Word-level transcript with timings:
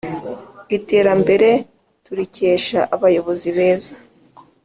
iterambere 0.77 1.49
turikesha 2.05 2.79
abayobozi 2.95 3.49
beza 3.57 3.95